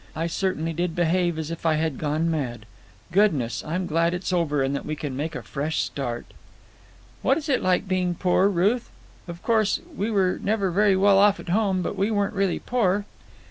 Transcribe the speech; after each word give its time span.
I 0.15 0.25
certainly 0.25 0.73
did 0.73 0.95
behave 0.95 1.37
as 1.37 1.51
if 1.51 1.63
I 1.63 1.75
had 1.75 1.99
gone 1.99 2.31
mad. 2.31 2.65
Goodness! 3.11 3.63
I'm 3.63 3.85
glad 3.85 4.15
it's 4.15 4.33
over 4.33 4.63
and 4.63 4.75
that 4.75 4.83
we 4.83 4.95
can 4.95 5.15
make 5.15 5.35
a 5.35 5.43
fresh 5.43 5.83
start." 5.83 6.25
"What 7.21 7.37
is 7.37 7.47
it 7.47 7.61
like 7.61 7.87
being 7.87 8.15
poor, 8.15 8.47
Ruth? 8.49 8.89
Of 9.27 9.43
course, 9.43 9.79
we 9.95 10.09
were 10.09 10.39
never 10.41 10.71
very 10.71 10.95
well 10.95 11.19
off 11.19 11.39
at 11.39 11.49
home, 11.49 11.83
but 11.83 11.95
we 11.95 12.09
weren't 12.09 12.33
really 12.33 12.57
poor." 12.57 13.05